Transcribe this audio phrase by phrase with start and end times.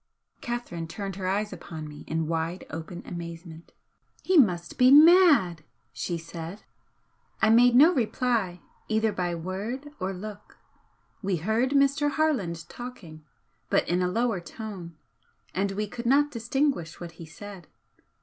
[0.41, 3.71] Catherine turned her eyes upon me in wide open amazement.
[4.23, 5.61] "He must be mad!"
[5.93, 6.63] she said.
[7.39, 10.57] I made no reply either by word or look.
[11.21, 12.09] We heard Mr.
[12.09, 13.23] Harland talking,
[13.69, 14.97] but in a lower tone,
[15.53, 17.67] and we could not distinguish what he said.